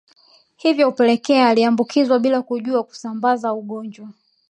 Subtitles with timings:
[0.55, 4.07] Hivyo hupelekea aliyeambukizwa bila kujua kusambaza ugonjwa